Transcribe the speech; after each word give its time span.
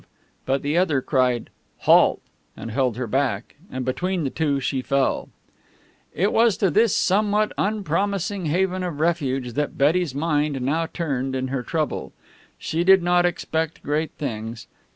but 0.47 0.63
the 0.63 0.75
other 0.75 0.99
cried 0.99 1.51
"Halt!" 1.81 2.23
and 2.57 2.71
held 2.71 2.97
her 2.97 3.05
back, 3.05 3.57
and 3.71 3.85
between 3.85 4.23
the 4.23 4.31
two 4.31 4.59
she 4.59 4.81
fell. 4.81 5.29
It 6.11 6.33
was 6.33 6.57
to 6.57 6.71
this 6.71 6.95
somewhat 6.95 7.53
unpromising 7.55 8.47
haven 8.47 8.81
of 8.81 8.99
refuge 8.99 9.53
that 9.53 9.77
Betty's 9.77 10.15
mind 10.15 10.59
now 10.59 10.87
turned 10.87 11.35
in 11.35 11.49
her 11.49 11.61
trouble. 11.61 12.13
She 12.57 12.83
did 12.83 13.03
not 13.03 13.27
expect 13.27 13.83
great 13.83 14.13
things. 14.13 14.65